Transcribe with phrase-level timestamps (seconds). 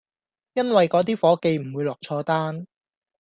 [0.53, 2.65] 因為嗰啲伙計唔會落錯單